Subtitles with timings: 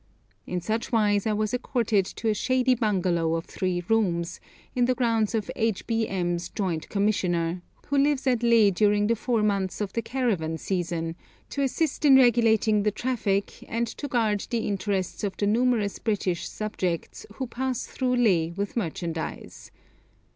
[0.47, 4.39] In such wise I was escorted to a shady bungalow of three rooms,
[4.73, 5.85] in the grounds of H.
[5.85, 6.07] B.
[6.07, 11.15] M.'s Joint Commissioner, who lives at Leh during the four months of the 'caravan season,'
[11.51, 16.49] to assist in regulating the traffic and to guard the interests of the numerous British
[16.49, 19.69] subjects who pass through Leh with merchandise.